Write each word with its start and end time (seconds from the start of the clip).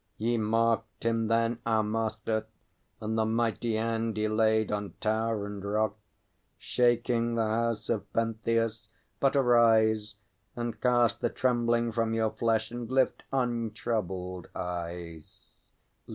Ye 0.17 0.35
marked 0.35 1.03
him, 1.05 1.27
then, 1.27 1.59
our 1.63 1.83
Master, 1.83 2.47
and 2.99 3.15
the 3.15 3.25
mighty 3.27 3.75
hand 3.75 4.17
he 4.17 4.27
laid 4.27 4.71
On 4.71 4.95
tower 4.99 5.45
and 5.45 5.63
rock, 5.63 5.95
shaking 6.57 7.35
the 7.35 7.45
house 7.45 7.87
of 7.87 8.11
Pentheus? 8.11 8.89
But 9.19 9.35
arise, 9.35 10.15
And 10.55 10.81
cast 10.81 11.21
the 11.21 11.29
trembling 11.29 11.91
from 11.91 12.15
your 12.15 12.31
flesh, 12.31 12.71
and 12.71 12.89
lift 12.89 13.21
untroubled 13.31 14.47
eyes. 14.55 15.59